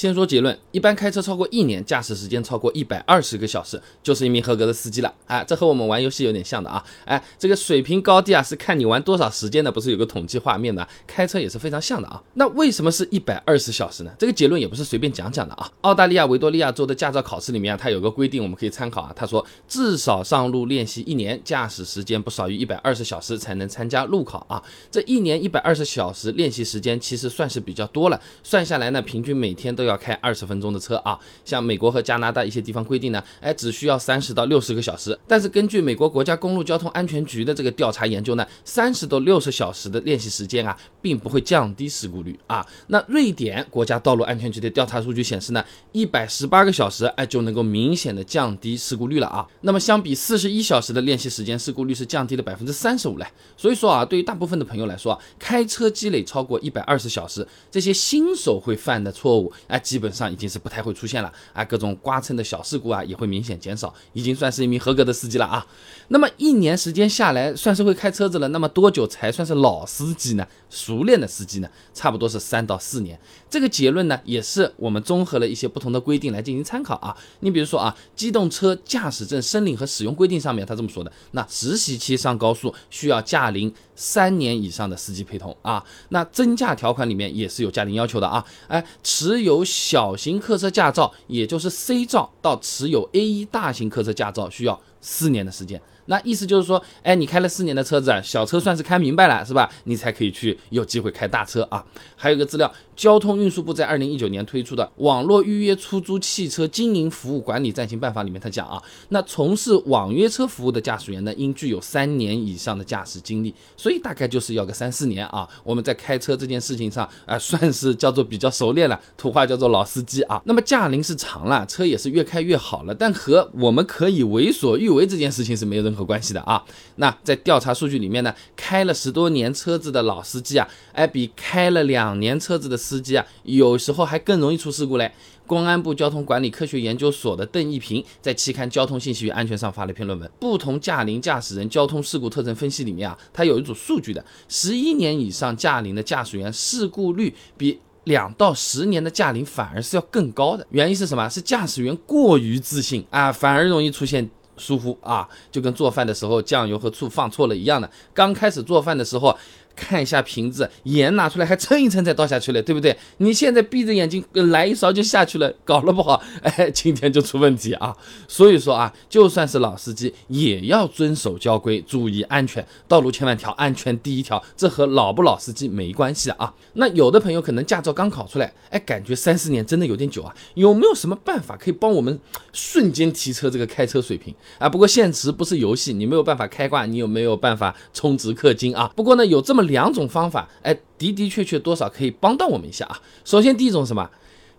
[0.00, 5.14] 先说结论，一般开车超过一年，驾驶时间超过一百二十个小时，就是一名合格的司机了。
[5.26, 6.82] 哎，这和我们玩游戏有点像的啊。
[7.04, 10.88] 哎，这个水平高低啊，是看你玩多少时间的，不是有个统计画面的？
[11.06, 12.22] 开车也是非常像的啊。
[12.32, 14.10] 那为什么是一百二十小时呢？
[14.18, 15.70] 这个结论也不是随便讲讲的啊。
[15.82, 19.12] 澳大利亚维多利亚州的驾照考试里面啊，它有个规定，我们可以参考啊。
[19.14, 24.62] 他说，至少上路练习一年，驾驶时间不少于一百二十小时才能参加路考啊。
[24.90, 28.18] 这一年一百二十小时练习时间，其实算是比较多了。
[28.42, 31.18] 算下来呢，平均每天都要要开二十分钟的车啊。
[31.44, 35.18] 像美国和加拿大一些地方规定呢，哎，只需要三十到六十个小时。
[35.26, 42.64] 但是根据美国国家公路交通安全局的这个调查研究呢，三十到六十小时的练习时间啊，并不会降低事故率啊。
[42.86, 49.46] 那瑞典国家道路安全局的调查数据显示呢，一百十八个小时哎就能够明显的降低事故率了啊。
[49.62, 53.26] 那么相比四十一小时的练习时间，事故率是降低了百分之三十五嘞。
[53.56, 61.64] 所以说啊，对于大部分的朋友来说啊，开车积累超过一百二十小时，这些新手会犯的错误哎，基本上已经是不太会出现了啊。
[61.64, 65.66] 各种刮蹭的小事故啊，也会明显减少，已经算是一名合格的司机了啊。
[66.08, 68.48] 那么一年时间下来，算是会开车子了。
[68.48, 70.46] 那么多久才算是老司机呢？
[70.68, 71.68] 熟练的司机呢？
[71.94, 73.18] 差不多是三到四年。
[73.48, 77.16] 这个结论呢，也是我们综合了一些不同的规定来进行参考啊。
[77.40, 85.84] 你比如说啊，机动车驾驶证申领和使用规定上面他这么说的：那实习期上高速需要驾龄三年以上的司机陪同啊。
[86.10, 88.44] 那增驾条款里面也是有驾龄要求的啊。
[88.68, 95.80] 哎，持有由小型客车驾照，也就是 C 照到持有 A1 大型客车驾照需要四年的时间。
[96.10, 99.70] 那意思就是说，哎，你开了四年的车子啊，小车算是开明白了，是吧？
[99.84, 101.84] 你才可以去有机会开大车啊。
[102.16, 115.48] 还有一个资料，交通运输部在二零一九年推出的《网络预约出租汽车经营服务管理暂行办法》里面，他讲啊，那从事网约车服务的驾驶员呢，应具有三年以上的驾驶经历，所以大概就是要个三四年啊。
[115.62, 120.42] 我们在开车这件事情上啊，算是叫做比较熟练了，土话叫做老司机啊。
[120.44, 125.99] 那么驾龄是长了，车也是越开越好了，但和我们可以为所欲为这件事情是没有任何。
[126.00, 126.64] 有关系的啊，
[126.96, 135.12] 那在调查数据里面呢，开了十多年车子的老司机啊，哎，比开了两年车子的司机啊，有时候还更容易出事故嘞。
[135.46, 150.64] 公安部交通管理科学研究所的邓一平在期刊《交通信息与安全》上发了一篇论文，《不同驾龄驾驶人交通事故特征分析》里面啊，它有一组数据的，十一年以上驾龄的驾驶员事故率比两到十年的驾龄反而是要更高的。
[150.70, 151.28] 原因是什么？
[151.28, 154.30] 是驾驶员过于自信啊，反而容易出现。
[154.60, 157.90] 疏忽啊，就跟做饭的时候酱油和醋放错了一样的。
[158.14, 159.36] 刚开始做饭的时候。
[159.80, 162.94] 看一下瓶子，盐拿出来还称一称再倒下去了，对不对？
[163.16, 167.96] 你现在闭着眼睛来一勺就下去了，搞了不好， 哎，今天就出问题啊！
[168.28, 174.42] 所以说啊，就算是老司机也要遵守交规，注意安全，道路千万条，安全第一条。
[174.54, 176.52] 这和老不老司机没关系啊。
[176.74, 182.20] 那有的朋友可能驾照刚考出来，哎，感觉三四年真的有点久啊，有没有什么办法可以帮我们
[182.52, 184.68] 瞬间提车这个开车水平啊？
[184.68, 188.92] 不过现实不是游戏，你没有办法开挂，你有没有办法充值氪金啊？
[188.94, 189.69] 不过呢，有这么。
[189.70, 193.00] 两种方法，哎，的的确确多少可以帮到我们一下啊。
[193.24, 194.10] 首先，第一种什么？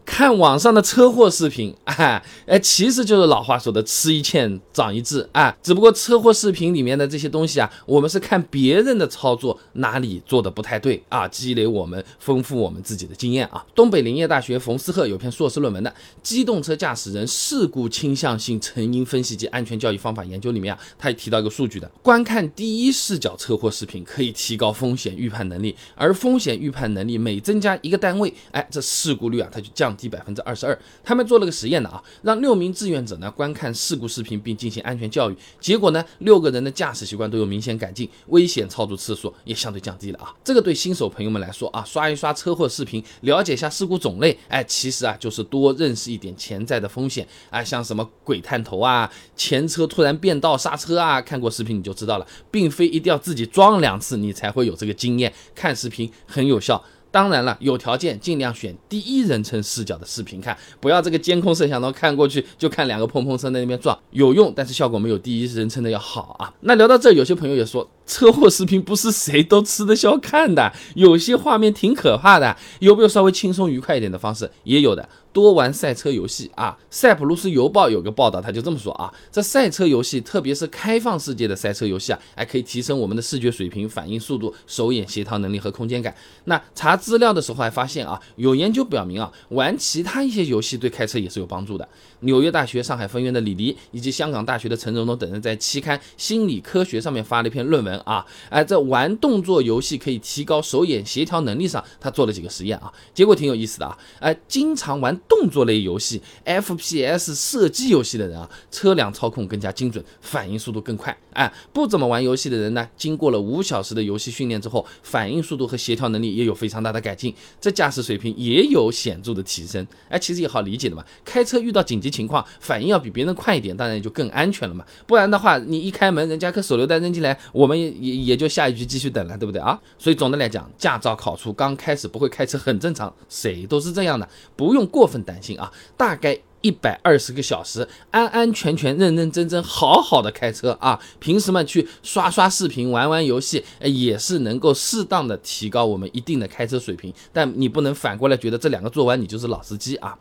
[0.06, 5.56] 看网上的车祸视频， 哎哎，其实就是老话说的“吃一堑长一智”啊。
[5.64, 13.64] 只不过车祸视频里面的这些东西啊，我们是看别人的操作哪里做的不太对啊，积累我们丰富我们自己的经验啊。
[13.76, 15.90] 东北林业大学冯思鹤有篇硕士论文的
[16.24, 29.91] 《机动车驾驶人事故倾向性成因分析及安全教育方法研究》里面啊，他也提到一个数据的：观看第一视角车祸视频可以提高风险预判能力，而风险预判能力每增加一个单位，哎，这事故率啊，它就降。
[29.92, 40.34] 降低百分之二十二，他们做了个实验的啊，让六名志愿者呢观看事故视频并进行安全教育，结果呢六个人的驾驶习惯都有明显改进，危险操作次数也相对降低了啊。
[40.46, 56.82] 这个对新手朋友们来说啊，刷一刷车祸视频，了解一下事故种类，哎，其实啊就是多认识一点潜在的风险啊，像什么鬼探头啊，前车突然变道刹车啊，看过视频你就知道了，并非一定要自己装两次你才会有这个经验，看视频很有效。
[57.12, 66.54] 当然了，有条件尽量选第一人称视角的视频看，不要这个监控摄像头看过去就看两个碰碰车在那边撞，有用，但是效果没有第一人称的要好啊。
[66.62, 67.88] 那聊到这，有些朋友也说。
[68.06, 72.58] 车祸视频不是谁都吃得消看的， 有些画面挺可怕的。
[72.80, 74.50] 有没有稍微轻松愉快一点的方式？
[74.64, 76.78] 也有的，多玩赛车游戏啊。
[76.90, 86.14] 塞浦路斯邮报有个报道，他就这么说啊：这赛车游戏，特别是开放世界的赛车游戏啊，还可以提升我们的视觉水平、反应速度、手眼协调能力和空间感。
[86.46, 91.88] 那查资料的时候还发现啊，有研究表明啊，玩其他一些游戏对开车也是有帮助的。
[92.22, 97.91] 纽约大学上海分院的李黎以及香港大学的陈荣东等人在期刊《心理科学》上面发了一篇论文。
[98.00, 129.80] 啊，哎，在玩动作游戏可以提高手眼协调能力上，他做了几个实验啊，结果挺有意思的啊，哎，经常玩动作类游戏、FPS 射击游戏的人啊，车辆操控更加精准，反应速度更快，哎，不怎么玩游戏的人呢，经过了五小时的游戏训练之后，反应速度和协调能力也有非常大的改进，这驾驶水平也有显著的提升，哎，其实也好理解的嘛，开车遇到紧急情况，反应要比别人快一点，当然也就更安全了嘛，不然的话，你一开门，人家可手榴弹扔进来，我们也也就下一局继续等了，对不对啊？
[129.98, 135.72] 所以总的来讲，驾照考出刚开始不会开车很正常，谁都是这样的，不用过分担心啊。
[135.98, 141.00] 大概一百二十个小时，安安全全、认认真真、好好的开车啊。
[141.20, 147.14] 平时嘛，去刷刷视频、玩玩游戏，也是能够适当的提高我们一定的开车水平。
[147.34, 150.18] 但你不能反过来觉得这两个做完你就是老司机啊。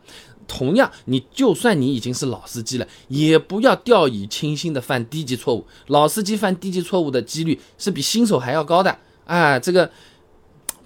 [0.47, 5.65] 同样，你就算你已经是老司机了，也不要掉以轻心的犯低级错误。
[5.87, 9.57] 老司机犯低级错误的几率是比新手还要高的啊！
[9.57, 9.89] 这个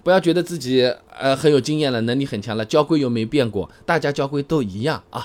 [0.04, 0.84] 不要觉得自己
[1.18, 5.20] 呃很有经验了，能力很强了，交规又没变过，大家交规都一样啊。